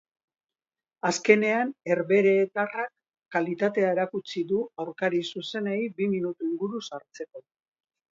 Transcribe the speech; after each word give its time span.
Azkenean, 1.07 1.73
herbeheratarrak 1.91 2.89
kalitatea 3.35 3.91
erakutsi 3.97 4.43
du 4.53 4.61
aurkari 4.85 5.21
zuzenei 5.35 5.79
bi 6.01 6.09
minutu 6.15 6.49
inguru 6.49 6.83
sartzeko. 6.89 7.45